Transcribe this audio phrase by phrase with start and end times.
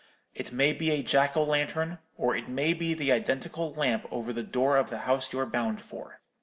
[0.33, 4.33] It may be a Jack o' lantern; or it may be the identical lamp over
[4.33, 6.21] the door of the house you're bound for.